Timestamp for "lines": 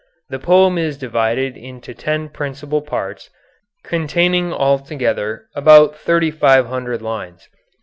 7.03-7.47